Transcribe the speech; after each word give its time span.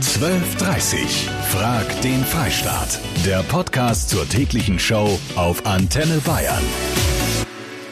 1230. 0.00 1.28
Frag 1.50 2.00
den 2.02 2.24
Freistaat. 2.24 3.00
Der 3.26 3.42
Podcast 3.42 4.10
zur 4.10 4.28
täglichen 4.28 4.78
Show 4.78 5.18
auf 5.34 5.66
Antenne 5.66 6.20
Bayern 6.24 6.62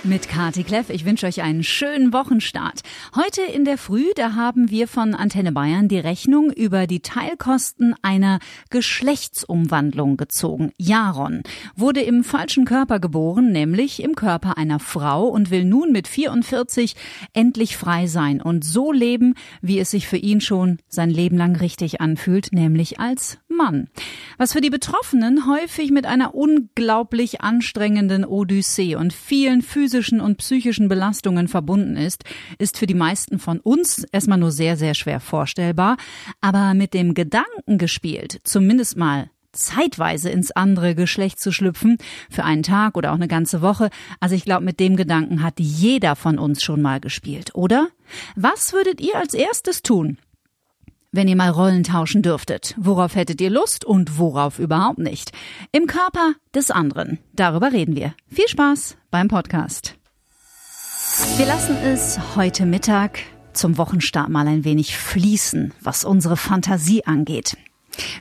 mit 0.06 0.28
Kati 0.28 0.62
Kleff. 0.62 0.90
Ich 0.90 1.04
wünsche 1.04 1.26
euch 1.26 1.42
einen 1.42 1.64
schönen 1.64 2.12
Wochenstart. 2.12 2.82
Heute 3.16 3.42
in 3.42 3.64
der 3.64 3.76
Früh, 3.76 4.04
da 4.14 4.34
haben 4.34 4.70
wir 4.70 4.86
von 4.86 5.14
Antenne 5.14 5.52
Bayern 5.52 5.88
die 5.88 5.98
Rechnung 5.98 6.52
über 6.52 6.86
die 6.86 7.00
Teilkosten 7.00 7.94
einer 8.02 8.38
Geschlechtsumwandlung 8.70 10.16
gezogen. 10.16 10.72
Jaron 10.78 11.42
wurde 11.74 12.02
im 12.02 12.22
falschen 12.22 12.64
Körper 12.64 13.00
geboren, 13.00 13.50
nämlich 13.50 14.02
im 14.02 14.14
Körper 14.14 14.56
einer 14.56 14.78
Frau 14.78 15.26
und 15.26 15.50
will 15.50 15.64
nun 15.64 15.92
mit 15.92 16.06
44 16.06 16.94
endlich 17.32 17.76
frei 17.76 18.06
sein 18.06 18.40
und 18.40 18.64
so 18.64 18.92
leben, 18.92 19.34
wie 19.60 19.78
es 19.80 19.90
sich 19.90 20.06
für 20.06 20.18
ihn 20.18 20.40
schon 20.40 20.78
sein 20.88 21.10
Leben 21.10 21.36
lang 21.36 21.56
richtig 21.56 22.00
anfühlt, 22.00 22.52
nämlich 22.52 23.00
als 23.00 23.38
Mann. 23.56 23.88
Was 24.38 24.52
für 24.52 24.60
die 24.60 24.70
Betroffenen 24.70 25.46
häufig 25.46 25.90
mit 25.90 26.06
einer 26.06 26.34
unglaublich 26.34 27.40
anstrengenden 27.40 28.24
Odyssee 28.24 28.96
und 28.96 29.12
vielen 29.12 29.62
physischen 29.62 30.20
und 30.20 30.36
psychischen 30.38 30.88
Belastungen 30.88 31.48
verbunden 31.48 31.96
ist, 31.96 32.24
ist 32.58 32.78
für 32.78 32.86
die 32.86 32.94
meisten 32.94 33.38
von 33.38 33.60
uns 33.60 34.04
erstmal 34.12 34.38
nur 34.38 34.52
sehr, 34.52 34.76
sehr 34.76 34.94
schwer 34.94 35.20
vorstellbar. 35.20 35.96
Aber 36.40 36.74
mit 36.74 36.94
dem 36.94 37.14
Gedanken 37.14 37.78
gespielt, 37.78 38.40
zumindest 38.44 38.96
mal 38.96 39.30
zeitweise 39.56 40.30
ins 40.30 40.52
andere 40.52 40.94
Geschlecht 40.94 41.40
zu 41.40 41.50
schlüpfen, 41.50 41.98
für 42.30 42.44
einen 42.44 42.62
Tag 42.62 42.96
oder 42.96 43.10
auch 43.10 43.16
eine 43.16 43.28
ganze 43.28 43.62
Woche. 43.62 43.90
Also 44.20 44.34
ich 44.34 44.44
glaube, 44.44 44.64
mit 44.64 44.80
dem 44.80 44.96
Gedanken 44.96 45.42
hat 45.42 45.58
jeder 45.58 46.14
von 46.14 46.38
uns 46.38 46.62
schon 46.62 46.82
mal 46.82 47.00
gespielt, 47.00 47.54
oder? 47.54 47.88
Was 48.34 48.72
würdet 48.72 49.00
ihr 49.00 49.16
als 49.16 49.34
erstes 49.34 49.82
tun? 49.82 50.18
Wenn 51.16 51.28
ihr 51.28 51.36
mal 51.36 51.48
Rollen 51.48 51.82
tauschen 51.82 52.20
dürftet, 52.20 52.74
worauf 52.76 53.14
hättet 53.14 53.40
ihr 53.40 53.48
Lust 53.48 53.86
und 53.86 54.18
worauf 54.18 54.58
überhaupt 54.58 54.98
nicht? 54.98 55.32
Im 55.72 55.86
Körper 55.86 56.34
des 56.54 56.70
anderen. 56.70 57.18
Darüber 57.32 57.72
reden 57.72 57.96
wir. 57.96 58.12
Viel 58.28 58.46
Spaß 58.46 58.98
beim 59.10 59.28
Podcast. 59.28 59.94
Wir 61.38 61.46
lassen 61.46 61.74
es 61.82 62.18
heute 62.36 62.66
Mittag 62.66 63.20
zum 63.54 63.78
Wochenstart 63.78 64.28
mal 64.28 64.46
ein 64.46 64.64
wenig 64.64 64.94
fließen, 64.98 65.72
was 65.80 66.04
unsere 66.04 66.36
Fantasie 66.36 67.06
angeht. 67.06 67.56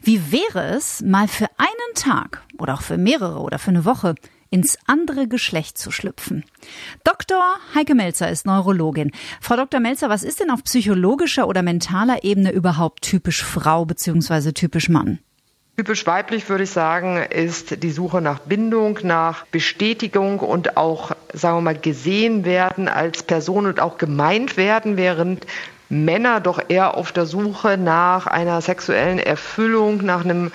Wie 0.02 0.32
wäre 0.32 0.64
es, 0.64 1.02
mal 1.02 1.28
für 1.28 1.50
einen 1.58 1.96
Tag 1.96 2.44
oder 2.58 2.76
auch 2.76 2.82
für 2.82 2.98
mehrere 2.98 3.40
oder 3.42 3.60
für 3.60 3.72
eine 3.72 3.84
Woche 3.84 4.16
ins 4.56 4.78
andere 4.88 5.28
Geschlecht 5.28 5.78
zu 5.78 5.92
schlüpfen. 5.92 6.46
Dr. 7.04 7.44
Heike 7.76 7.94
Melzer 7.94 8.30
ist 8.30 8.46
Neurologin. 8.46 9.12
Frau 9.42 9.58
Dr. 9.58 9.82
Melzer, 9.82 10.08
was 10.08 10.24
ist 10.24 10.40
denn 10.40 10.50
auf 10.50 10.64
psychologischer 10.64 11.50
oder 11.50 11.62
mentaler 11.62 12.24
Ebene 12.24 12.54
überhaupt 12.54 13.02
typisch 13.02 13.44
Frau 13.44 13.84
bzw. 13.84 14.54
typisch 14.54 14.88
Mann? 14.88 15.20
Typisch 15.76 16.08
weiblich 16.08 16.48
würde 16.48 16.64
ich 16.64 16.70
sagen, 16.70 17.18
ist 17.18 17.84
die 17.84 17.92
Suche 17.92 18.22
nach 18.22 18.40
Bindung, 18.40 19.00
nach 19.04 19.46
Bestätigung 19.48 20.40
und 20.40 20.78
auch, 20.78 21.12
sagen 21.34 21.58
wir 21.58 21.62
mal, 21.62 21.78
gesehen 21.78 22.46
werden 22.46 22.88
als 22.88 23.24
Person 23.24 23.66
und 23.66 23.82
auch 23.82 23.98
gemeint 23.98 24.56
werden, 24.56 24.96
während 24.96 25.46
Männer 25.90 26.40
doch 26.40 26.62
eher 26.70 26.96
auf 26.96 27.12
der 27.12 27.26
Suche 27.26 27.78
nach 27.78 28.26
einer 28.26 28.62
sexuellen 28.62 29.20
Erfüllung, 29.20 29.98
nach 30.06 30.24
einem 30.24 30.54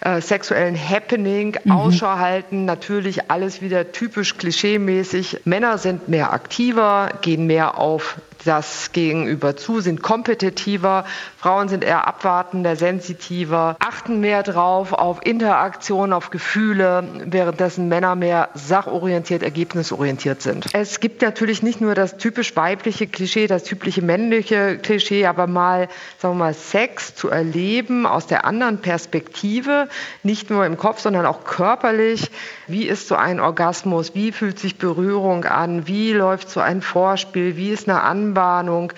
äh, 0.00 0.20
sexuellen 0.20 0.76
Happening, 0.76 1.56
mhm. 1.64 1.72
Ausschau 1.72 2.18
halten, 2.18 2.64
natürlich 2.64 3.30
alles 3.30 3.60
wieder 3.62 3.92
typisch 3.92 4.36
klischeemäßig. 4.36 5.40
Männer 5.44 5.78
sind 5.78 6.08
mehr 6.08 6.32
aktiver, 6.32 7.10
gehen 7.22 7.46
mehr 7.46 7.78
auf 7.78 8.16
das 8.44 8.92
Gegenüber 8.92 9.56
zu, 9.56 9.80
sind 9.80 10.02
kompetitiver. 10.02 11.04
Frauen 11.36 11.68
sind 11.68 11.84
eher 11.84 12.06
abwartender, 12.06 12.76
sensitiver, 12.76 13.76
achten 13.78 14.20
mehr 14.20 14.42
drauf 14.42 14.92
auf 14.92 15.24
Interaktion, 15.24 16.12
auf 16.12 16.30
Gefühle, 16.30 17.04
währenddessen 17.26 17.88
Männer 17.88 18.14
mehr 18.14 18.48
sachorientiert, 18.54 19.42
ergebnisorientiert 19.42 20.42
sind. 20.42 20.66
Es 20.72 21.00
gibt 21.00 21.22
natürlich 21.22 21.62
nicht 21.62 21.80
nur 21.80 21.94
das 21.94 22.16
typisch 22.16 22.56
weibliche 22.56 23.06
Klischee, 23.06 23.46
das 23.46 23.64
typische 23.64 24.02
männliche 24.02 24.78
Klischee, 24.78 25.26
aber 25.26 25.46
mal, 25.46 25.88
sagen 26.18 26.34
wir 26.34 26.44
mal, 26.46 26.54
Sex 26.54 27.14
zu 27.14 27.28
erleben 27.28 28.06
aus 28.06 28.26
der 28.26 28.44
anderen 28.44 28.78
Perspektive, 28.78 29.88
nicht 30.22 30.50
nur 30.50 30.64
im 30.66 30.76
Kopf, 30.76 31.00
sondern 31.00 31.26
auch 31.26 31.44
körperlich. 31.44 32.30
Wie 32.66 32.86
ist 32.86 33.08
so 33.08 33.16
ein 33.16 33.40
Orgasmus? 33.40 34.14
Wie 34.14 34.32
fühlt 34.32 34.58
sich 34.58 34.78
Berührung 34.78 35.44
an? 35.44 35.86
Wie 35.86 36.12
läuft 36.12 36.48
so 36.50 36.60
ein 36.60 36.82
Vorspiel? 36.82 37.56
Wie 37.56 37.70
ist 37.70 37.88
eine 37.88 38.02
Anwendung? 38.02 38.29
Anbahnung 38.30 38.92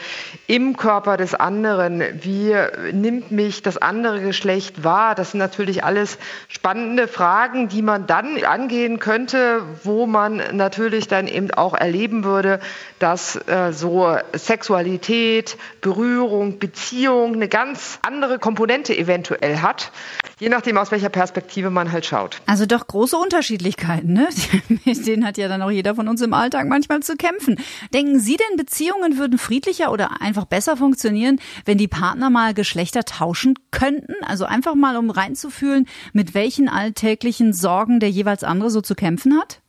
im 0.46 0.76
Körper 0.76 1.16
des 1.16 1.34
anderen. 1.34 2.02
Wie 2.20 2.54
nimmt 2.92 3.30
mich 3.30 3.62
das 3.62 3.78
andere 3.78 4.20
Geschlecht 4.20 4.84
wahr? 4.84 5.14
Das 5.14 5.30
sind 5.30 5.38
natürlich 5.38 5.84
alles 5.84 6.18
spannende 6.48 7.08
Fragen, 7.08 7.68
die 7.68 7.80
man 7.80 8.06
dann 8.06 8.44
angehen 8.44 8.98
könnte, 8.98 9.62
wo 9.84 10.06
man 10.06 10.42
natürlich 10.52 11.08
dann 11.08 11.28
eben 11.28 11.50
auch 11.52 11.72
erleben 11.72 12.24
würde, 12.24 12.60
dass 12.98 13.36
äh, 13.48 13.72
so 13.72 14.18
Sexualität, 14.34 15.56
Berührung, 15.80 16.58
Beziehung 16.58 17.34
eine 17.34 17.48
ganz 17.48 17.98
andere 18.02 18.38
Komponente 18.38 18.96
eventuell 18.96 19.58
hat, 19.58 19.92
je 20.38 20.50
nachdem 20.50 20.76
aus 20.76 20.90
welcher 20.90 21.08
Perspektive 21.08 21.70
man 21.70 21.90
halt 21.90 22.04
schaut. 22.04 22.42
Also 22.46 22.66
doch 22.66 22.86
große 22.86 23.16
Unterschiedlichkeiten, 23.16 24.12
ne? 24.12 24.28
Mit 24.84 25.06
denen 25.06 25.24
hat 25.24 25.38
ja 25.38 25.48
dann 25.48 25.62
auch 25.62 25.70
jeder 25.70 25.94
von 25.94 26.08
uns 26.08 26.20
im 26.20 26.34
Alltag 26.34 26.68
manchmal 26.68 27.00
zu 27.00 27.16
kämpfen. 27.16 27.56
Denken 27.94 28.20
Sie 28.20 28.36
denn, 28.36 28.56
Beziehungen 28.56 29.14
würden 29.22 29.38
friedlicher 29.38 29.92
oder 29.92 30.20
einfach 30.20 30.46
besser 30.46 30.76
funktionieren, 30.76 31.38
wenn 31.64 31.78
die 31.78 31.86
Partner 31.86 32.28
mal 32.28 32.54
Geschlechter 32.54 33.04
tauschen 33.04 33.54
könnten? 33.70 34.14
Also 34.26 34.44
einfach 34.44 34.74
mal, 34.74 34.96
um 34.96 35.10
reinzufühlen, 35.10 35.86
mit 36.12 36.34
welchen 36.34 36.68
alltäglichen 36.68 37.52
Sorgen 37.52 38.00
der 38.00 38.10
jeweils 38.10 38.42
andere 38.42 38.70
so 38.70 38.80
zu 38.80 38.96
kämpfen 38.96 39.38
hat? 39.38 39.60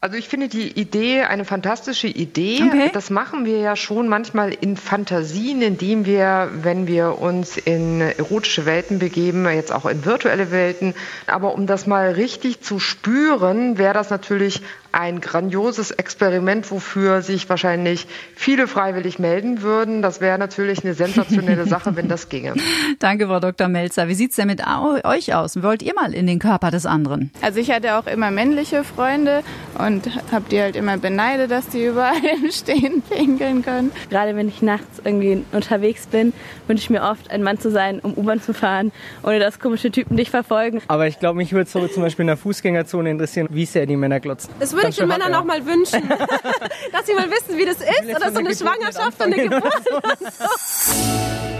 Also 0.00 0.16
ich 0.16 0.28
finde 0.28 0.48
die 0.48 0.68
Idee 0.68 1.22
eine 1.22 1.44
fantastische 1.44 2.08
Idee. 2.08 2.60
Okay. 2.64 2.90
Das 2.92 3.08
machen 3.10 3.44
wir 3.44 3.58
ja 3.58 3.76
schon 3.76 4.08
manchmal 4.08 4.52
in 4.52 4.76
Fantasien, 4.76 5.62
indem 5.62 6.06
wir, 6.06 6.50
wenn 6.62 6.88
wir 6.88 7.20
uns 7.20 7.56
in 7.56 8.00
erotische 8.00 8.66
Welten 8.66 8.98
begeben, 8.98 9.48
jetzt 9.48 9.72
auch 9.72 9.86
in 9.86 10.04
virtuelle 10.04 10.50
Welten. 10.50 10.94
Aber 11.28 11.54
um 11.54 11.68
das 11.68 11.86
mal 11.86 12.10
richtig 12.10 12.62
zu 12.62 12.80
spüren, 12.80 13.78
wäre 13.78 13.94
das 13.94 14.10
natürlich 14.10 14.62
ein 14.92 15.20
grandioses 15.20 15.90
Experiment, 15.90 16.70
wofür 16.70 17.22
sich 17.22 17.48
wahrscheinlich 17.48 18.06
viele 18.34 18.66
freiwillig 18.66 19.18
melden 19.18 19.62
würden. 19.62 20.02
Das 20.02 20.20
wäre 20.20 20.38
natürlich 20.38 20.84
eine 20.84 20.94
sensationelle 20.94 21.66
Sache, 21.66 21.96
wenn 21.96 22.08
das 22.08 22.28
ginge. 22.28 22.54
Danke, 22.98 23.26
Frau 23.26 23.40
Dr. 23.40 23.68
Melzer. 23.68 24.08
Wie 24.08 24.14
sieht's 24.14 24.36
denn 24.36 24.48
mit 24.48 24.62
euch 25.04 25.34
aus? 25.34 25.62
Wollt 25.62 25.82
ihr 25.82 25.94
mal 25.94 26.14
in 26.14 26.26
den 26.26 26.38
Körper 26.38 26.70
des 26.70 26.86
anderen? 26.86 27.30
Also 27.40 27.60
ich 27.60 27.70
hatte 27.70 27.96
auch 27.96 28.06
immer 28.06 28.30
männliche 28.30 28.84
Freunde 28.84 29.42
und 29.78 30.10
habe 30.30 30.44
die 30.50 30.60
halt 30.60 30.76
immer 30.76 30.98
beneidet, 30.98 31.50
dass 31.50 31.68
die 31.68 31.86
überall 31.86 32.16
im 32.42 32.50
Stehen 32.50 33.02
pinkeln 33.02 33.62
können. 33.62 33.92
Gerade 34.10 34.36
wenn 34.36 34.48
ich 34.48 34.62
nachts 34.62 35.00
irgendwie 35.04 35.44
unterwegs 35.52 36.06
bin, 36.06 36.32
wünsche 36.66 36.82
ich 36.82 36.90
mir 36.90 37.02
oft, 37.02 37.30
ein 37.30 37.42
Mann 37.42 37.58
zu 37.58 37.70
sein, 37.70 37.98
um 38.00 38.14
U-Bahn 38.14 38.40
zu 38.40 38.54
fahren, 38.54 38.92
ohne 39.22 39.38
dass 39.38 39.58
komische 39.58 39.90
Typen 39.90 40.16
dich 40.16 40.30
verfolgen. 40.30 40.82
Aber 40.88 41.06
ich 41.06 41.18
glaube, 41.18 41.38
mich 41.38 41.52
würde 41.52 41.68
so 41.70 41.86
zum 41.88 42.02
Beispiel 42.02 42.24
in 42.24 42.28
der 42.28 42.36
Fußgängerzone 42.36 43.10
interessieren, 43.10 43.48
wie 43.50 43.64
sehr 43.64 43.86
die 43.86 43.96
Männer 43.96 44.20
glotzen. 44.20 44.50
Würde 44.82 44.90
ich 44.90 44.96
den 44.96 45.08
Männern 45.08 45.34
auch 45.34 45.44
mal 45.44 45.64
wünschen, 45.64 46.08
dass 46.92 47.06
sie 47.06 47.14
mal 47.14 47.30
wissen, 47.30 47.56
wie 47.56 47.64
das 47.64 47.76
ist. 47.76 48.16
Oder 48.16 48.32
so 48.32 48.38
eine 48.38 48.54
Schwangerschaft 48.54 49.20
und 49.20 49.32
eine 49.32 49.48
Geburt. 49.48 49.82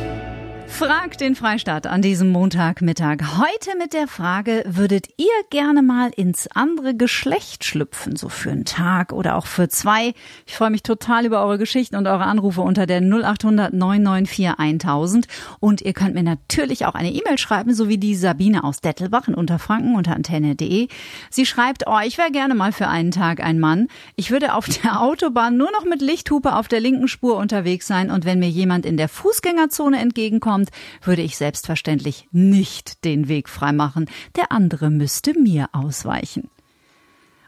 Fragt 0.84 1.20
den 1.20 1.36
Freistaat 1.36 1.86
an 1.86 2.02
diesem 2.02 2.30
Montagmittag. 2.30 3.38
Heute 3.38 3.78
mit 3.78 3.92
der 3.92 4.08
Frage, 4.08 4.64
würdet 4.66 5.06
ihr 5.16 5.26
gerne 5.50 5.80
mal 5.80 6.10
ins 6.16 6.48
andere 6.48 6.96
Geschlecht 6.96 7.62
schlüpfen, 7.64 8.16
so 8.16 8.28
für 8.28 8.50
einen 8.50 8.64
Tag 8.64 9.12
oder 9.12 9.36
auch 9.36 9.46
für 9.46 9.68
zwei? 9.68 10.12
Ich 10.44 10.56
freue 10.56 10.70
mich 10.70 10.82
total 10.82 11.24
über 11.24 11.44
eure 11.44 11.58
Geschichten 11.58 11.94
und 11.94 12.08
eure 12.08 12.24
Anrufe 12.24 12.62
unter 12.62 12.86
der 12.86 13.00
0800 13.00 13.72
994 13.72 14.58
1000. 14.58 15.28
Und 15.60 15.82
ihr 15.82 15.92
könnt 15.92 16.14
mir 16.14 16.24
natürlich 16.24 16.84
auch 16.84 16.96
eine 16.96 17.12
E-Mail 17.12 17.38
schreiben, 17.38 17.74
so 17.74 17.88
wie 17.88 17.98
die 17.98 18.16
Sabine 18.16 18.64
aus 18.64 18.80
Dettelbach 18.80 19.28
in 19.28 19.34
Unterfranken 19.34 19.94
unter 19.94 20.16
antenne.de. 20.16 20.88
Sie 21.30 21.46
schreibt, 21.46 21.84
oh, 21.86 22.00
ich 22.04 22.18
wäre 22.18 22.32
gerne 22.32 22.56
mal 22.56 22.72
für 22.72 22.88
einen 22.88 23.12
Tag 23.12 23.40
ein 23.40 23.60
Mann. 23.60 23.86
Ich 24.16 24.32
würde 24.32 24.54
auf 24.54 24.66
der 24.66 25.00
Autobahn 25.00 25.56
nur 25.56 25.70
noch 25.70 25.84
mit 25.84 26.02
Lichthupe 26.02 26.56
auf 26.56 26.66
der 26.66 26.80
linken 26.80 27.06
Spur 27.06 27.36
unterwegs 27.36 27.86
sein 27.86 28.10
und 28.10 28.24
wenn 28.24 28.40
mir 28.40 28.50
jemand 28.50 28.84
in 28.84 28.96
der 28.96 29.08
Fußgängerzone 29.08 30.00
entgegenkommt, 30.00 30.71
kommt, 30.71 30.71
würde 31.02 31.22
ich 31.22 31.36
selbstverständlich 31.36 32.28
nicht 32.32 33.04
den 33.04 33.28
Weg 33.28 33.48
freimachen. 33.48 34.08
Der 34.36 34.52
andere 34.52 34.90
müsste 34.90 35.38
mir 35.38 35.68
ausweichen. 35.72 36.50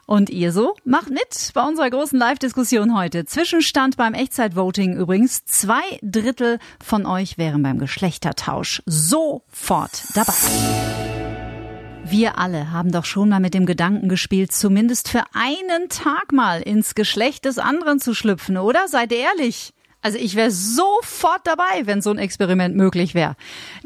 Und 0.05 0.29
ihr 0.29 0.51
so? 0.51 0.75
Macht 0.83 1.09
mit 1.09 1.51
bei 1.53 1.63
unserer 1.63 1.89
großen 1.89 2.19
Live-Diskussion 2.19 2.95
heute. 2.95 3.25
Zwischenstand 3.25 3.97
beim 3.97 4.13
Echtzeitvoting 4.13 4.95
übrigens. 4.95 5.45
Zwei 5.45 5.81
Drittel 6.03 6.59
von 6.83 7.07
euch 7.07 7.39
wären 7.39 7.63
beim 7.63 7.79
Geschlechtertausch 7.79 8.83
sofort 8.85 10.03
dabei. 10.13 10.33
Wir 12.07 12.37
alle 12.37 12.71
haben 12.71 12.91
doch 12.91 13.05
schon 13.05 13.29
mal 13.29 13.39
mit 13.39 13.55
dem 13.55 13.65
Gedanken 13.65 14.07
gespielt, 14.07 14.51
zumindest 14.51 15.09
für 15.09 15.23
einen 15.33 15.89
Tag 15.89 16.31
mal 16.31 16.61
ins 16.61 16.93
Geschlecht 16.93 17.45
des 17.45 17.57
anderen 17.57 17.99
zu 17.99 18.13
schlüpfen, 18.13 18.57
oder? 18.57 18.87
Seid 18.87 19.11
ehrlich. 19.11 19.73
Also 20.05 20.19
ich 20.19 20.35
wäre 20.35 20.51
sofort 20.51 21.41
dabei, 21.45 21.85
wenn 21.85 22.03
so 22.03 22.11
ein 22.11 22.19
Experiment 22.19 22.75
möglich 22.75 23.15
wäre. 23.15 23.35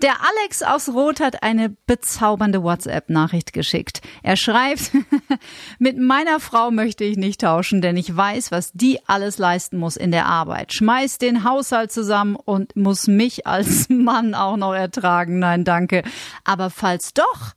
Der 0.01 0.15
Alex 0.19 0.61
aus 0.63 0.89
Rot 0.89 1.21
hat 1.21 1.43
eine 1.43 1.69
bezaubernde 1.87 2.61
WhatsApp-Nachricht 2.61 3.53
geschickt. 3.53 4.01
Er 4.21 4.35
schreibt, 4.35 4.91
mit 5.79 5.97
meiner 5.97 6.41
Frau 6.41 6.71
möchte 6.71 7.05
ich 7.05 7.15
nicht 7.15 7.39
tauschen, 7.39 7.79
denn 7.79 7.95
ich 7.95 8.13
weiß, 8.13 8.51
was 8.51 8.73
die 8.73 8.99
alles 9.07 9.37
leisten 9.37 9.77
muss 9.77 9.95
in 9.95 10.11
der 10.11 10.25
Arbeit. 10.25 10.73
Schmeiß 10.73 11.19
den 11.19 11.45
Haushalt 11.45 11.93
zusammen 11.93 12.35
und 12.35 12.75
muss 12.75 13.07
mich 13.07 13.47
als 13.47 13.87
Mann 13.89 14.35
auch 14.35 14.57
noch 14.57 14.73
ertragen. 14.73 15.39
Nein, 15.39 15.63
danke. 15.63 16.03
Aber 16.43 16.69
falls 16.69 17.13
doch, 17.13 17.53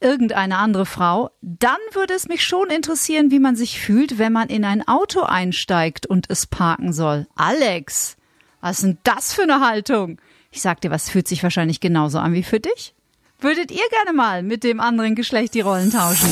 irgendeine 0.00 0.58
andere 0.58 0.86
Frau, 0.86 1.30
dann 1.42 1.78
würde 1.92 2.14
es 2.14 2.28
mich 2.28 2.44
schon 2.44 2.70
interessieren, 2.70 3.30
wie 3.30 3.38
man 3.38 3.56
sich 3.56 3.80
fühlt, 3.80 4.18
wenn 4.18 4.32
man 4.32 4.48
in 4.48 4.64
ein 4.64 4.86
Auto 4.86 5.22
einsteigt 5.22 6.06
und 6.06 6.26
es 6.28 6.46
parken 6.46 6.92
soll. 6.92 7.26
Alex, 7.34 8.16
was 8.60 8.78
ist 8.78 8.82
denn 8.84 8.98
das 9.04 9.32
für 9.32 9.42
eine 9.42 9.60
Haltung? 9.60 10.20
Ich 10.50 10.62
sag 10.62 10.80
dir, 10.80 10.90
was 10.90 11.08
fühlt 11.08 11.28
sich 11.28 11.42
wahrscheinlich 11.42 11.80
genauso 11.80 12.18
an 12.18 12.32
wie 12.32 12.42
für 12.42 12.60
dich? 12.60 12.94
Würdet 13.40 13.70
ihr 13.70 13.88
gerne 13.90 14.12
mal 14.12 14.42
mit 14.42 14.64
dem 14.64 14.80
anderen 14.80 15.14
Geschlecht 15.14 15.54
die 15.54 15.62
Rollen 15.62 15.90
tauschen? 15.90 16.28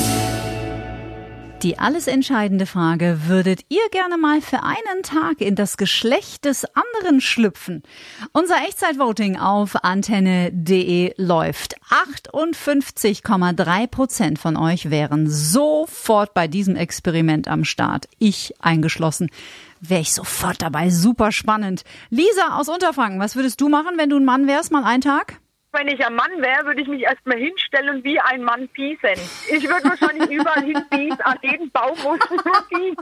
Die 1.65 1.77
alles 1.77 2.07
entscheidende 2.07 2.67
Frage, 2.67 3.23
würdet 3.27 3.63
ihr 3.69 3.83
gerne 3.91 4.17
mal 4.17 4.41
für 4.41 4.63
einen 4.63 5.03
Tag 5.03 5.41
in 5.41 5.57
das 5.57 5.77
Geschlecht 5.77 6.45
des 6.45 6.65
anderen 6.77 7.21
schlüpfen? 7.21 7.83
Unser 8.33 8.59
Echtzeitvoting 8.69 9.37
auf 9.37 9.75
antenne.de 9.83 11.15
läuft. 11.17 11.75
58,3 11.91 13.87
Prozent 13.89 14.39
von 14.39 14.57
euch 14.57 14.91
wären 14.91 15.29
sofort 15.29 16.33
bei 16.33 16.47
diesem 16.47 16.77
Experiment 16.77 17.49
am 17.49 17.65
Start. 17.65 18.09
Ich 18.21 18.55
eingeschlossen. 18.61 19.29
Wäre 19.81 20.03
ich 20.03 20.13
sofort 20.13 20.63
dabei. 20.63 20.91
Super 20.91 21.33
spannend. 21.33 21.83
Lisa 22.09 22.57
aus 22.57 22.69
Unterfranken, 22.69 23.19
was 23.19 23.35
würdest 23.35 23.61
du 23.61 23.69
machen, 23.69 23.97
wenn 23.97 24.11
du 24.11 24.17
ein 24.17 24.25
Mann 24.25 24.47
wärst, 24.47 24.71
mal 24.71 24.85
einen 24.85 25.03
Tag? 25.03 25.41
Wenn 25.73 25.89
ich 25.89 26.05
ein 26.05 26.15
Mann 26.15 26.31
wäre, 26.41 26.65
würde 26.65 26.81
ich 26.81 26.89
mich 26.89 27.03
erstmal 27.03 27.37
hinstellen 27.37 28.03
wie 28.03 28.19
ein 28.19 28.43
Mann 28.43 28.69
pießen. 28.69 29.21
Ich 29.51 29.69
würde 29.69 29.85
wahrscheinlich 29.85 30.31
überall 30.31 30.65
hinpießen, 30.65 31.21
an 31.21 31.39
jeden 31.43 31.71
Baum 31.71 31.97
nur 32.03 32.19
ziehen. 32.69 32.97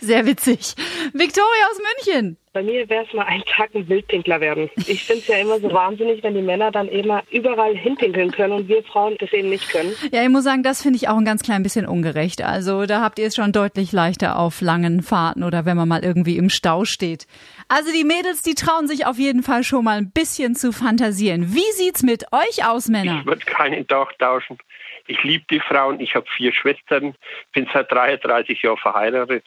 Sehr 0.00 0.26
witzig. 0.26 0.74
Victoria 1.14 1.66
aus 1.70 1.78
München. 1.78 2.36
Bei 2.52 2.64
mir 2.64 2.88
wäre 2.88 3.04
es 3.04 3.12
mal 3.12 3.26
ein 3.26 3.44
Tag 3.44 3.72
ein 3.76 3.88
Wildpinkler 3.88 4.40
werden. 4.40 4.70
Ich 4.88 5.04
finde 5.04 5.20
es 5.20 5.28
ja 5.28 5.36
immer 5.36 5.60
so 5.60 5.72
wahnsinnig, 5.72 6.20
wenn 6.24 6.34
die 6.34 6.42
Männer 6.42 6.72
dann 6.72 6.88
immer 6.88 7.22
überall 7.30 7.76
hinpinkeln 7.76 8.32
können 8.32 8.54
und 8.54 8.68
wir 8.68 8.82
Frauen 8.82 9.16
das 9.20 9.32
eben 9.32 9.50
nicht 9.50 9.70
können. 9.70 9.94
Ja, 10.10 10.24
ich 10.24 10.28
muss 10.30 10.42
sagen, 10.42 10.64
das 10.64 10.82
finde 10.82 10.96
ich 10.96 11.08
auch 11.08 11.16
ein 11.16 11.24
ganz 11.24 11.44
klein 11.44 11.62
bisschen 11.62 11.86
ungerecht. 11.86 12.42
Also 12.42 12.86
da 12.86 13.02
habt 13.02 13.20
ihr 13.20 13.28
es 13.28 13.36
schon 13.36 13.52
deutlich 13.52 13.92
leichter 13.92 14.36
auf 14.36 14.62
langen 14.62 15.04
Fahrten 15.04 15.44
oder 15.44 15.64
wenn 15.64 15.76
man 15.76 15.86
mal 15.86 16.02
irgendwie 16.02 16.38
im 16.38 16.50
Stau 16.50 16.84
steht. 16.84 17.28
Also 17.68 17.92
die 17.92 18.02
Mädels, 18.02 18.42
die 18.42 18.56
trauen 18.56 18.88
sich 18.88 19.06
auf 19.06 19.18
jeden 19.18 19.44
Fall 19.44 19.62
schon 19.62 19.84
mal 19.84 19.98
ein 19.98 20.10
bisschen 20.10 20.56
zu 20.56 20.72
fantasieren. 20.72 21.54
Wie 21.54 21.72
sieht's 21.74 22.02
mit 22.02 22.24
euch 22.32 22.66
aus, 22.66 22.88
Männer? 22.88 23.20
Ich 23.20 23.26
würde 23.26 23.44
keinen 23.44 23.86
Tag 23.86 24.18
tauschen. 24.18 24.58
Ich 25.06 25.22
liebe 25.22 25.44
die 25.50 25.60
Frauen. 25.60 26.00
Ich 26.00 26.16
habe 26.16 26.26
vier 26.36 26.52
Schwestern, 26.52 27.14
bin 27.52 27.68
seit 27.72 27.92
33 27.92 28.60
Jahren 28.62 28.76
verheiratet. 28.76 29.44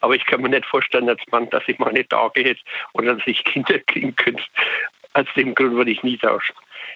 Aber 0.00 0.14
ich 0.14 0.24
kann 0.26 0.42
mir 0.42 0.48
nicht 0.48 0.66
vorstellen 0.66 1.08
als 1.08 1.20
Mann, 1.30 1.48
dass 1.50 1.62
ich 1.66 1.78
meine 1.78 2.06
Tage 2.06 2.42
hätte 2.42 2.60
oder 2.92 3.14
dass 3.14 3.26
ich 3.26 3.44
Kinder 3.44 3.78
kriegen 3.80 4.14
könnte. 4.16 4.42
Aus 5.14 5.26
dem 5.34 5.54
Grund 5.54 5.72
würde 5.72 5.90
ich 5.90 6.02
nie 6.02 6.18
tauschen. 6.18 6.54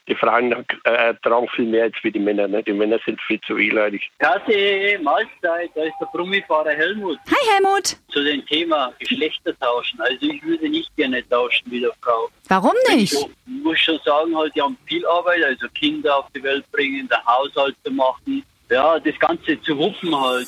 Die 0.09 0.15
Frauen 0.15 0.53
äh, 0.85 1.15
tragen 1.23 1.49
viel 1.49 1.67
mehr 1.67 1.85
als 1.85 1.95
wie 2.03 2.11
die 2.11 2.19
Männer. 2.19 2.49
Ne? 2.49 2.63
Die 2.63 2.73
Männer 2.73 2.99
sind 3.05 3.21
viel 3.23 3.41
zu 3.43 3.57
wehleidig. 3.57 4.11
Kasse, 4.19 4.99
Mahlzeit, 5.03 5.71
da 5.75 5.85
ist 5.85 5.95
der 6.01 6.07
Brummifahrer 6.13 6.71
Helmut. 6.71 7.19
Hi 7.29 7.55
Helmut. 7.55 7.97
Zu 8.09 8.25
dem 8.25 8.45
Thema 8.47 8.93
Geschlechter 8.99 9.59
tauschen. 9.59 10.01
Also 10.01 10.27
ich 10.27 10.43
würde 10.43 10.69
nicht 10.69 10.95
gerne 10.97 11.27
tauschen 11.29 11.71
wie 11.71 11.81
der 11.81 11.93
Frau. 12.03 12.29
Warum 12.49 12.75
nicht? 12.89 13.15
Ich 13.15 13.29
muss 13.47 13.79
schon 13.79 13.99
sagen, 14.05 14.37
halt, 14.37 14.55
die 14.55 14.63
haben 14.63 14.77
viel 14.87 15.07
Arbeit, 15.07 15.45
also 15.45 15.67
Kinder 15.75 16.19
auf 16.19 16.27
die 16.35 16.43
Welt 16.43 16.65
bringen, 16.73 17.09
der 17.09 17.25
Haushalt 17.25 17.77
zu 17.85 17.93
machen. 17.93 18.43
Ja, 18.71 18.99
das 19.01 19.19
Ganze 19.19 19.61
zu 19.63 19.77
wuppen 19.77 20.19
halt. 20.19 20.47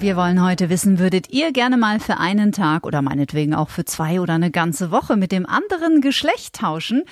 Wir 0.00 0.14
wollen 0.14 0.40
heute 0.44 0.70
wissen, 0.70 1.00
würdet 1.00 1.30
ihr 1.30 1.50
gerne 1.50 1.76
mal 1.76 1.98
für 1.98 2.18
einen 2.18 2.52
Tag 2.52 2.86
oder 2.86 3.02
meinetwegen 3.02 3.52
auch 3.52 3.68
für 3.68 3.84
zwei 3.84 4.20
oder 4.20 4.34
eine 4.34 4.52
ganze 4.52 4.92
Woche 4.92 5.16
mit 5.16 5.32
dem 5.32 5.44
anderen 5.44 6.00
Geschlecht 6.00 6.54
tauschen? 6.54 7.02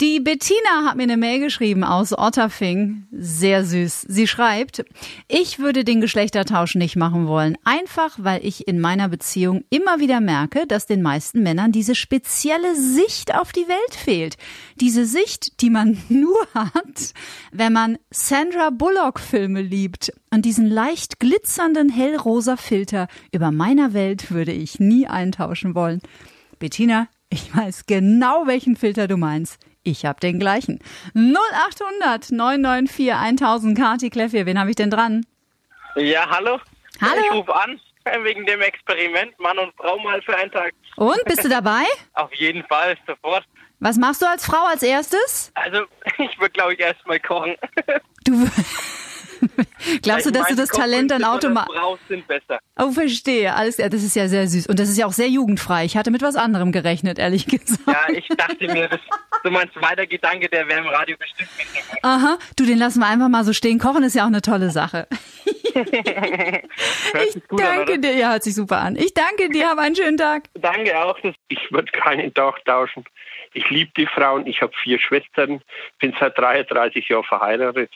Die 0.00 0.20
Bettina 0.20 0.84
hat 0.84 0.96
mir 0.96 1.02
eine 1.02 1.16
Mail 1.16 1.40
geschrieben 1.40 1.82
aus 1.82 2.16
Otterfing. 2.16 3.08
Sehr 3.10 3.64
süß. 3.64 4.02
Sie 4.02 4.28
schreibt, 4.28 4.84
ich 5.26 5.58
würde 5.58 5.82
den 5.82 6.00
Geschlechtertausch 6.00 6.76
nicht 6.76 6.94
machen 6.94 7.26
wollen. 7.26 7.58
Einfach, 7.64 8.16
weil 8.16 8.46
ich 8.46 8.68
in 8.68 8.78
meiner 8.78 9.08
Beziehung 9.08 9.64
immer 9.70 9.98
wieder 9.98 10.20
merke, 10.20 10.68
dass 10.68 10.86
den 10.86 11.02
meisten 11.02 11.42
Männern 11.42 11.72
diese 11.72 11.96
spezielle 11.96 12.76
Sicht 12.76 13.34
auf 13.34 13.50
die 13.50 13.66
Welt 13.66 13.94
fehlt. 13.96 14.36
Diese 14.76 15.04
Sicht, 15.04 15.60
die 15.62 15.70
man 15.70 15.98
nur 16.08 16.46
hat, 16.54 17.12
wenn 17.50 17.72
man 17.72 17.98
Sandra 18.12 18.70
Bullock 18.70 19.18
Filme 19.18 19.62
liebt. 19.62 20.12
Und 20.30 20.44
diesen 20.44 20.68
leicht 20.68 21.18
glitzernden 21.18 21.88
hellrosa 21.88 22.56
Filter 22.56 23.08
über 23.32 23.50
meiner 23.50 23.94
Welt 23.94 24.30
würde 24.30 24.52
ich 24.52 24.78
nie 24.78 25.08
eintauschen 25.08 25.74
wollen. 25.74 26.02
Bettina, 26.60 27.08
ich 27.30 27.52
weiß 27.52 27.86
genau, 27.86 28.46
welchen 28.46 28.76
Filter 28.76 29.08
du 29.08 29.16
meinst. 29.16 29.58
Ich 29.82 30.04
habe 30.04 30.20
den 30.20 30.38
gleichen. 30.38 30.80
0800 31.14 32.30
994 32.30 33.12
1000 33.14 33.78
Kati 33.78 34.10
Kleffier. 34.10 34.46
Wen 34.46 34.58
habe 34.58 34.70
ich 34.70 34.76
denn 34.76 34.90
dran? 34.90 35.24
Ja, 35.96 36.28
hallo. 36.28 36.60
Hallo. 37.00 37.22
Ich 37.24 37.32
rufe 37.32 37.54
an 37.54 37.80
wegen 38.24 38.46
dem 38.46 38.60
Experiment 38.60 39.38
Mann 39.38 39.58
und 39.58 39.74
Frau 39.76 39.98
mal 39.98 40.20
für 40.22 40.36
einen 40.36 40.50
Tag. 40.50 40.72
Und, 40.96 41.22
bist 41.26 41.44
du 41.44 41.48
dabei? 41.48 41.84
Auf 42.14 42.32
jeden 42.34 42.64
Fall, 42.64 42.96
sofort. 43.06 43.44
Was 43.80 43.96
machst 43.96 44.22
du 44.22 44.26
als 44.26 44.44
Frau 44.44 44.66
als 44.66 44.82
erstes? 44.82 45.52
Also, 45.54 45.84
ich 46.18 46.38
würde, 46.38 46.50
glaube 46.50 46.74
ich, 46.74 46.80
erstmal 46.80 47.20
kochen. 47.20 47.56
Du 48.24 48.46
Glaubst 50.02 50.26
du, 50.26 50.30
Ich 50.30 50.36
dass 50.36 50.48
du 50.48 50.54
das 50.54 50.68
Talent 50.68 51.10
dann 51.10 51.24
automatisch... 51.24 51.76
Frau 51.76 51.98
sind 52.08 52.26
besser. 52.26 52.58
Oh, 52.78 52.92
verstehe. 52.92 53.54
Alles, 53.54 53.76
das 53.76 54.02
ist 54.02 54.16
ja 54.16 54.28
sehr 54.28 54.46
süß. 54.46 54.66
Und 54.66 54.78
das 54.78 54.88
ist 54.88 54.98
ja 54.98 55.06
auch 55.06 55.12
sehr 55.12 55.28
jugendfrei. 55.28 55.84
Ich 55.84 55.96
hatte 55.96 56.10
mit 56.10 56.22
was 56.22 56.36
anderem 56.36 56.72
gerechnet, 56.72 57.18
ehrlich 57.18 57.46
gesagt. 57.48 57.80
Ja, 57.86 58.06
ich 58.12 58.28
dachte 58.28 58.66
mir, 58.66 58.88
das, 58.88 59.00
so 59.42 59.50
mein 59.50 59.70
zweiter 59.72 60.06
Gedanke, 60.06 60.48
der 60.48 60.68
wäre 60.68 60.80
im 60.80 60.88
Radio 60.88 61.16
bestimmt 61.18 61.50
mitgekommen. 61.56 61.98
Aha, 62.02 62.38
du, 62.56 62.64
den 62.64 62.78
lassen 62.78 63.00
wir 63.00 63.06
einfach 63.06 63.28
mal 63.28 63.44
so 63.44 63.52
stehen. 63.52 63.78
Kochen 63.78 64.02
ist 64.02 64.14
ja 64.14 64.22
auch 64.22 64.28
eine 64.28 64.42
tolle 64.42 64.70
Sache. 64.70 65.06
An, 65.74 67.42
Danke 67.56 67.92
oder? 67.92 67.98
dir, 67.98 68.14
ja, 68.14 68.32
hört 68.32 68.42
sich 68.42 68.54
super 68.54 68.78
an. 68.78 68.96
Ich 68.96 69.14
danke 69.14 69.48
dir, 69.50 69.68
hab 69.68 69.78
einen 69.78 69.94
schönen 69.94 70.16
Tag. 70.16 70.44
Danke 70.54 70.98
auch. 70.98 71.16
Ich 71.48 71.70
würde 71.70 71.90
keinen 71.92 72.32
Tag 72.34 72.64
tauschen. 72.64 73.04
Ich 73.54 73.68
liebe 73.70 73.90
die 73.96 74.06
Frauen. 74.06 74.46
Ich 74.46 74.60
habe 74.62 74.72
vier 74.82 74.98
Schwestern, 75.00 75.60
bin 75.98 76.14
seit 76.18 76.36
33 76.38 77.08
Jahren 77.08 77.24
verheiratet. 77.24 77.90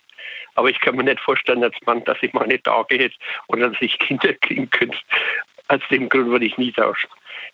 Aber 0.54 0.68
ich 0.68 0.80
kann 0.80 0.96
mir 0.96 1.04
nicht 1.04 1.20
vorstellen 1.20 1.64
als 1.64 1.76
Mann, 1.86 2.04
dass 2.04 2.18
ich 2.22 2.32
meine 2.32 2.62
Tage 2.62 2.96
hätte 2.96 3.16
oder 3.48 3.70
dass 3.70 3.80
ich 3.80 3.98
Kinder 3.98 4.34
kriegen 4.34 4.68
könnte. 4.70 4.98
Aus 5.68 5.80
dem 5.90 6.08
Grund 6.08 6.28
würde 6.28 6.44
ich 6.44 6.58
nie 6.58 6.72
tauschen. 6.72 7.08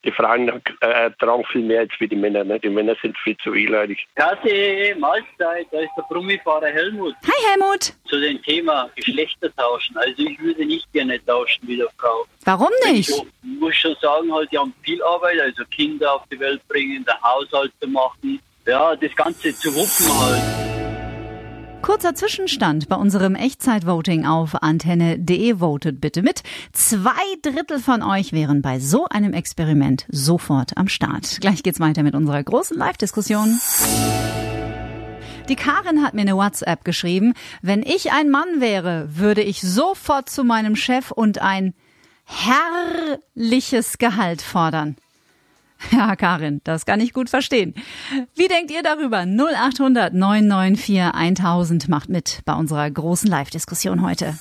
Die 0.04 0.12
Frauen 0.12 0.48
äh, 0.80 1.10
tragen 1.18 1.44
viel 1.46 1.62
mehr 1.62 1.80
als 1.80 1.92
wie 1.98 2.06
die 2.06 2.16
Männer. 2.16 2.44
Ne? 2.44 2.60
Die 2.60 2.68
Männer 2.68 2.94
sind 3.02 3.16
viel 3.18 3.36
zu 3.38 3.52
wehleidig. 3.52 4.06
Kasse, 4.14 4.94
Mahlzeit, 4.98 5.66
da 5.70 5.80
ist 5.80 5.90
der 5.96 6.02
Brummifahrer 6.08 6.68
Helmut. 6.68 7.14
Hi 7.24 7.50
Helmut. 7.50 7.92
Zu 8.06 8.20
dem 8.20 8.40
Thema 8.42 8.88
Geschlechter 8.94 9.54
tauschen. 9.56 9.96
Also 9.96 10.22
ich 10.22 10.38
würde 10.40 10.64
nicht 10.64 10.92
gerne 10.92 11.24
tauschen 11.24 11.66
wie 11.66 11.76
der 11.76 11.88
Frau. 11.98 12.26
Warum 12.44 12.70
nicht? 12.84 13.10
Ich 13.10 13.24
muss 13.42 13.74
schon 13.74 13.96
sagen, 14.00 14.32
halt, 14.32 14.50
die 14.52 14.58
haben 14.58 14.72
viel 14.82 15.02
Arbeit, 15.02 15.40
also 15.40 15.64
Kinder 15.70 16.14
auf 16.14 16.22
die 16.30 16.38
Welt 16.38 16.66
bringen, 16.68 17.04
der 17.04 17.20
Haushalt 17.20 17.72
zu 17.80 17.88
machen. 17.88 18.40
Ja, 18.66 18.94
das 18.94 19.14
Ganze 19.16 19.54
zu 19.54 19.74
wuppen 19.74 20.20
halt. 20.20 20.67
Kurzer 21.88 22.14
Zwischenstand 22.14 22.90
bei 22.90 22.96
unserem 22.96 23.34
Echtzeitvoting 23.34 24.26
auf 24.26 24.62
antenne.de. 24.62 25.60
Votet 25.60 26.02
bitte 26.02 26.20
mit. 26.20 26.42
Zwei 26.74 27.10
Drittel 27.40 27.78
von 27.78 28.02
euch 28.02 28.34
wären 28.34 28.60
bei 28.60 28.78
so 28.78 29.06
einem 29.06 29.32
Experiment 29.32 30.04
sofort 30.10 30.76
am 30.76 30.88
Start. 30.88 31.38
Gleich 31.40 31.62
geht's 31.62 31.80
weiter 31.80 32.02
mit 32.02 32.14
unserer 32.14 32.42
großen 32.42 32.76
Live-Diskussion. 32.76 33.58
Die 35.48 35.56
Karin 35.56 36.02
hat 36.02 36.12
mir 36.12 36.20
eine 36.20 36.36
WhatsApp 36.36 36.84
geschrieben. 36.84 37.32
Wenn 37.62 37.82
ich 37.82 38.12
ein 38.12 38.28
Mann 38.28 38.60
wäre, 38.60 39.08
würde 39.16 39.40
ich 39.40 39.62
sofort 39.62 40.28
zu 40.28 40.44
meinem 40.44 40.76
Chef 40.76 41.10
und 41.10 41.40
ein 41.40 41.72
herrliches 42.26 43.96
Gehalt 43.96 44.42
fordern. 44.42 44.96
Ja, 45.92 46.16
Karin, 46.16 46.60
das 46.64 46.86
kann 46.86 47.00
ich 47.00 47.12
gut 47.12 47.30
verstehen. 47.30 47.74
Wie 48.34 48.48
denkt 48.48 48.70
ihr 48.70 48.82
darüber? 48.82 49.20
0800 49.20 50.12
994 50.12 51.00
1000 51.14 51.88
macht 51.88 52.08
mit 52.08 52.40
bei 52.44 52.54
unserer 52.54 52.90
großen 52.90 53.28
Live-Diskussion 53.28 54.02
heute. 54.02 54.34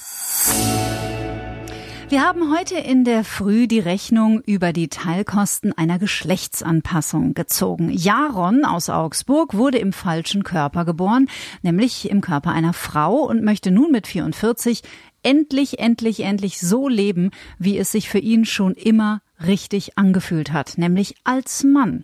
Wir 2.09 2.21
haben 2.21 2.57
heute 2.57 2.75
in 2.75 3.03
der 3.03 3.25
Früh 3.25 3.67
die 3.67 3.79
Rechnung 3.79 4.39
über 4.45 4.71
die 4.71 4.87
Teilkosten 4.87 5.77
einer 5.77 5.99
Geschlechtsanpassung 5.99 7.33
gezogen. 7.33 7.89
Jaron 7.91 8.63
aus 8.63 8.89
Augsburg 8.89 9.55
wurde 9.55 9.77
im 9.77 9.91
falschen 9.91 10.43
Körper 10.43 10.85
geboren, 10.85 11.27
nämlich 11.63 12.09
im 12.09 12.21
Körper 12.21 12.51
einer 12.51 12.71
Frau 12.71 13.17
und 13.17 13.43
möchte 13.43 13.71
nun 13.71 13.91
mit 13.91 14.07
44 14.07 14.83
endlich, 15.21 15.79
endlich, 15.79 16.23
endlich 16.23 16.61
so 16.61 16.87
leben, 16.87 17.31
wie 17.59 17.77
es 17.77 17.91
sich 17.91 18.07
für 18.07 18.19
ihn 18.19 18.45
schon 18.45 18.73
immer 18.73 19.21
richtig 19.45 19.97
angefühlt 19.97 20.51
hat, 20.53 20.77
nämlich 20.77 21.15
als 21.23 21.63
Mann. 21.63 22.03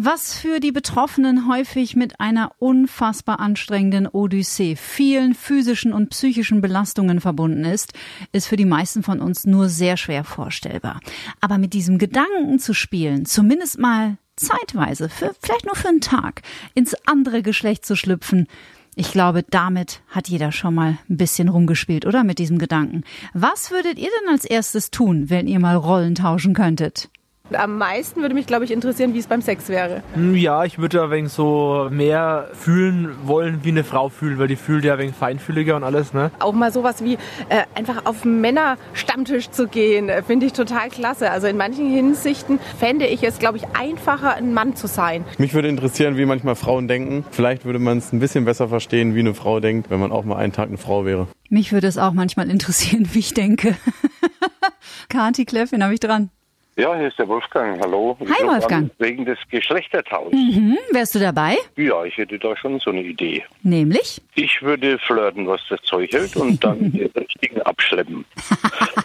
Was 0.00 0.38
für 0.38 0.60
die 0.60 0.70
Betroffenen 0.70 1.48
häufig 1.48 1.96
mit 1.96 2.20
einer 2.20 2.52
unfassbar 2.60 3.40
anstrengenden 3.40 4.06
Odyssee, 4.06 4.76
vielen 4.76 5.34
physischen 5.34 5.92
und 5.92 6.10
psychischen 6.10 6.60
Belastungen 6.60 7.20
verbunden 7.20 7.64
ist, 7.64 7.94
ist 8.30 8.46
für 8.46 8.56
die 8.56 8.64
meisten 8.64 9.02
von 9.02 9.18
uns 9.18 9.44
nur 9.44 9.68
sehr 9.68 9.96
schwer 9.96 10.22
vorstellbar. 10.22 11.00
Aber 11.40 11.58
mit 11.58 11.72
diesem 11.72 11.98
Gedanken 11.98 12.60
zu 12.60 12.74
spielen, 12.74 13.26
zumindest 13.26 13.80
mal 13.80 14.18
zeitweise, 14.36 15.08
für, 15.08 15.34
vielleicht 15.42 15.66
nur 15.66 15.74
für 15.74 15.88
einen 15.88 16.00
Tag, 16.00 16.42
ins 16.74 16.94
andere 17.06 17.42
Geschlecht 17.42 17.84
zu 17.84 17.96
schlüpfen, 17.96 18.46
ich 18.98 19.12
glaube, 19.12 19.44
damit 19.48 20.00
hat 20.08 20.28
jeder 20.28 20.50
schon 20.50 20.74
mal 20.74 20.98
ein 21.08 21.16
bisschen 21.16 21.48
rumgespielt, 21.48 22.04
oder? 22.04 22.24
Mit 22.24 22.40
diesem 22.40 22.58
Gedanken. 22.58 23.04
Was 23.32 23.70
würdet 23.70 23.96
ihr 23.96 24.10
denn 24.20 24.32
als 24.32 24.44
erstes 24.44 24.90
tun, 24.90 25.30
wenn 25.30 25.46
ihr 25.46 25.60
mal 25.60 25.76
Rollen 25.76 26.16
tauschen 26.16 26.52
könntet? 26.52 27.08
Am 27.52 27.78
meisten 27.78 28.20
würde 28.20 28.34
mich, 28.34 28.46
glaube 28.46 28.64
ich, 28.64 28.70
interessieren, 28.70 29.14
wie 29.14 29.18
es 29.18 29.26
beim 29.26 29.42
Sex 29.42 29.68
wäre. 29.68 30.02
Hm, 30.14 30.36
ja, 30.36 30.64
ich 30.64 30.78
würde 30.78 31.02
ein 31.02 31.10
wenig 31.10 31.32
so 31.32 31.88
mehr 31.90 32.48
fühlen 32.52 33.14
wollen, 33.24 33.60
wie 33.62 33.70
eine 33.70 33.84
Frau 33.84 34.08
fühlt, 34.08 34.38
weil 34.38 34.48
die 34.48 34.56
fühlt 34.56 34.84
ja 34.84 34.94
ein 34.94 34.98
wenig 34.98 35.14
feinfühliger 35.14 35.76
und 35.76 35.84
alles, 35.84 36.12
ne? 36.12 36.30
Auch 36.40 36.52
mal 36.52 36.72
sowas 36.72 37.02
wie 37.02 37.14
äh, 37.48 37.62
einfach 37.74 38.04
auf 38.06 38.24
einen 38.24 38.40
Männerstammtisch 38.40 39.50
zu 39.50 39.66
gehen, 39.66 40.08
äh, 40.08 40.22
finde 40.22 40.46
ich 40.46 40.52
total 40.52 40.88
klasse. 40.90 41.30
Also 41.30 41.46
in 41.46 41.56
manchen 41.56 41.90
Hinsichten 41.90 42.58
fände 42.78 43.06
ich 43.06 43.22
es, 43.22 43.38
glaube 43.38 43.58
ich, 43.58 43.64
einfacher, 43.78 44.34
ein 44.34 44.52
Mann 44.52 44.76
zu 44.76 44.86
sein. 44.86 45.24
Mich 45.38 45.54
würde 45.54 45.68
interessieren, 45.68 46.16
wie 46.16 46.26
manchmal 46.26 46.54
Frauen 46.54 46.88
denken. 46.88 47.24
Vielleicht 47.30 47.64
würde 47.64 47.78
man 47.78 47.98
es 47.98 48.12
ein 48.12 48.20
bisschen 48.20 48.44
besser 48.44 48.68
verstehen, 48.68 49.14
wie 49.14 49.20
eine 49.20 49.34
Frau 49.34 49.60
denkt, 49.60 49.90
wenn 49.90 50.00
man 50.00 50.12
auch 50.12 50.24
mal 50.24 50.36
einen 50.36 50.52
Tag 50.52 50.68
eine 50.68 50.78
Frau 50.78 51.04
wäre. 51.04 51.28
Mich 51.48 51.72
würde 51.72 51.86
es 51.86 51.98
auch 51.98 52.12
manchmal 52.12 52.50
interessieren, 52.50 53.08
wie 53.12 53.20
ich 53.20 53.34
denke. 53.34 53.76
Kati 55.08 55.44
Kleff, 55.44 55.72
wen 55.72 55.82
habe 55.82 55.94
ich 55.94 56.00
dran? 56.00 56.30
Ja, 56.78 56.94
hier 56.94 57.08
ist 57.08 57.18
der 57.18 57.26
Wolfgang. 57.26 57.80
Hallo. 57.82 58.16
Ich 58.20 58.30
Hi, 58.30 58.46
Wolfgang. 58.46 58.84
An, 58.84 58.90
wegen 58.98 59.24
des 59.24 59.36
Geschlechtertauschs. 59.50 60.32
Mhm. 60.32 60.78
Wärst 60.92 61.12
du 61.16 61.18
dabei? 61.18 61.56
Ja, 61.74 62.04
ich 62.04 62.16
hätte 62.16 62.38
da 62.38 62.56
schon 62.56 62.78
so 62.78 62.90
eine 62.90 63.02
Idee. 63.02 63.42
Nämlich? 63.64 64.22
Ich 64.36 64.62
würde 64.62 64.96
flirten, 65.00 65.48
was 65.48 65.60
das 65.68 65.82
Zeug 65.82 66.12
hält, 66.12 66.36
und 66.36 66.62
dann 66.62 66.78
den 66.92 67.10
richtigen 67.16 67.60
abschleppen. 67.62 68.24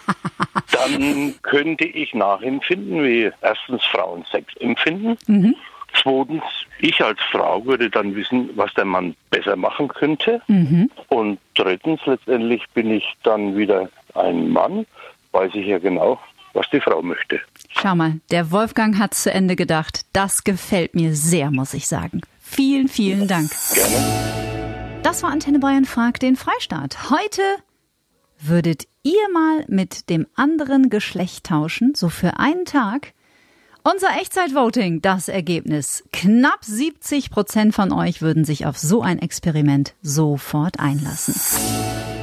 dann 0.70 1.34
könnte 1.42 1.84
ich 1.84 2.14
nachempfinden, 2.14 3.02
wie 3.02 3.32
erstens 3.42 3.82
Frauen 3.86 4.24
Sex 4.30 4.54
empfinden. 4.60 5.18
Mhm. 5.26 5.56
Zweitens, 6.00 6.44
ich 6.78 7.02
als 7.02 7.18
Frau 7.32 7.66
würde 7.66 7.90
dann 7.90 8.14
wissen, 8.14 8.50
was 8.54 8.72
der 8.74 8.84
Mann 8.84 9.16
besser 9.30 9.56
machen 9.56 9.88
könnte. 9.88 10.40
Mhm. 10.46 10.90
Und 11.08 11.40
drittens, 11.56 12.00
letztendlich 12.06 12.62
bin 12.72 12.92
ich 12.92 13.14
dann 13.24 13.56
wieder 13.56 13.88
ein 14.14 14.50
Mann, 14.50 14.86
weiß 15.32 15.50
ich 15.56 15.66
ja 15.66 15.80
genau, 15.80 16.20
was 16.54 16.66
die 16.70 16.80
Frau 16.80 17.02
möchte. 17.02 17.40
Schau 17.68 17.94
mal, 17.94 18.20
der 18.30 18.50
Wolfgang 18.50 18.98
hat's 18.98 19.22
zu 19.22 19.32
Ende 19.32 19.56
gedacht. 19.56 20.06
Das 20.12 20.44
gefällt 20.44 20.94
mir 20.94 21.14
sehr, 21.14 21.50
muss 21.50 21.74
ich 21.74 21.86
sagen. 21.86 22.20
Vielen, 22.40 22.88
vielen 22.88 23.26
Dank. 23.26 23.50
Gerne. 23.74 25.00
Das 25.02 25.22
war 25.22 25.30
Antenne 25.30 25.58
Bayern 25.58 25.84
fragt 25.84 26.22
den 26.22 26.36
Freistaat. 26.36 27.10
Heute 27.10 27.42
würdet 28.38 28.86
ihr 29.02 29.28
mal 29.32 29.64
mit 29.68 30.08
dem 30.10 30.26
anderen 30.34 30.90
Geschlecht 30.90 31.46
tauschen, 31.46 31.94
so 31.94 32.08
für 32.08 32.38
einen 32.38 32.64
Tag? 32.64 33.13
Unser 33.86 34.18
Echtzeitvoting, 34.18 35.02
das 35.02 35.28
Ergebnis. 35.28 36.04
Knapp 36.10 36.64
70 36.64 37.30
Prozent 37.30 37.74
von 37.74 37.92
euch 37.92 38.22
würden 38.22 38.46
sich 38.46 38.64
auf 38.64 38.78
so 38.78 39.02
ein 39.02 39.18
Experiment 39.18 39.94
sofort 40.00 40.80
einlassen. 40.80 41.34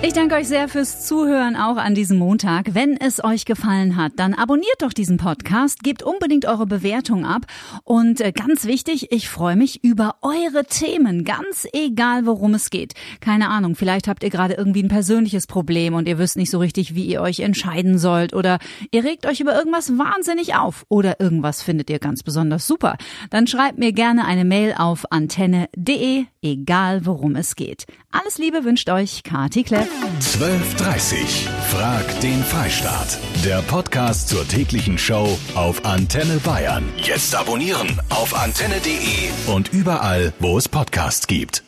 Ich 0.03 0.13
danke 0.13 0.33
euch 0.33 0.47
sehr 0.47 0.67
fürs 0.67 1.05
Zuhören 1.05 1.55
auch 1.55 1.77
an 1.77 1.93
diesem 1.93 2.17
Montag. 2.17 2.73
Wenn 2.73 2.97
es 2.97 3.23
euch 3.23 3.45
gefallen 3.45 3.95
hat, 3.95 4.13
dann 4.15 4.33
abonniert 4.33 4.77
doch 4.79 4.93
diesen 4.93 5.17
Podcast, 5.17 5.83
gebt 5.83 6.01
unbedingt 6.01 6.45
eure 6.47 6.65
Bewertung 6.65 7.23
ab 7.23 7.45
und 7.83 8.19
äh, 8.19 8.31
ganz 8.31 8.65
wichtig, 8.65 9.11
ich 9.11 9.29
freue 9.29 9.55
mich 9.55 9.83
über 9.83 10.15
eure 10.23 10.65
Themen, 10.65 11.23
ganz 11.23 11.67
egal 11.71 12.25
worum 12.25 12.55
es 12.55 12.71
geht. 12.71 12.95
Keine 13.19 13.49
Ahnung, 13.49 13.75
vielleicht 13.75 14.07
habt 14.07 14.23
ihr 14.23 14.31
gerade 14.31 14.55
irgendwie 14.55 14.81
ein 14.81 14.89
persönliches 14.89 15.45
Problem 15.45 15.93
und 15.93 16.07
ihr 16.07 16.17
wisst 16.17 16.35
nicht 16.35 16.49
so 16.49 16.57
richtig, 16.57 16.95
wie 16.95 17.05
ihr 17.05 17.21
euch 17.21 17.41
entscheiden 17.41 17.99
sollt 17.99 18.33
oder 18.33 18.57
ihr 18.89 19.03
regt 19.03 19.27
euch 19.27 19.39
über 19.39 19.55
irgendwas 19.55 19.99
wahnsinnig 19.99 20.55
auf 20.55 20.83
oder 20.89 21.19
irgendwas 21.19 21.50
findet 21.59 21.89
ihr 21.89 21.97
ganz 21.97 22.21
besonders 22.21 22.67
super. 22.67 22.97
Dann 23.31 23.47
schreibt 23.47 23.79
mir 23.79 23.93
gerne 23.93 24.25
eine 24.25 24.45
Mail 24.45 24.75
auf 24.77 25.11
antenne.de, 25.11 26.25
egal 26.43 27.05
worum 27.07 27.35
es 27.35 27.55
geht. 27.55 27.85
Alles 28.11 28.37
Liebe 28.37 28.63
wünscht 28.63 28.89
euch 28.89 29.23
Kati 29.23 29.63
Kleff. 29.63 29.87
12.30 30.19 31.49
Frag 31.71 32.19
den 32.19 32.43
Freistaat. 32.43 33.17
Der 33.43 33.63
Podcast 33.63 34.29
zur 34.29 34.47
täglichen 34.47 34.99
Show 34.99 35.37
auf 35.55 35.83
Antenne 35.83 36.37
Bayern. 36.43 36.83
Jetzt 36.97 37.33
abonnieren 37.33 37.99
auf 38.09 38.35
antenne.de 38.35 39.53
und 39.53 39.73
überall, 39.73 40.33
wo 40.39 40.59
es 40.59 40.69
Podcasts 40.69 41.25
gibt. 41.25 41.63